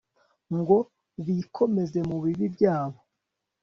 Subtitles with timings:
[0.57, 0.77] ngo
[1.25, 2.99] bikomeze mu bibi byabo